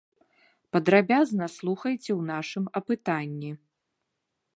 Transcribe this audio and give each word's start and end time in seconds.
Падрабязна 0.77 1.45
слухайце 1.57 2.05
ў 2.15 2.21
нашым 2.31 2.65
апытанні. 2.81 3.51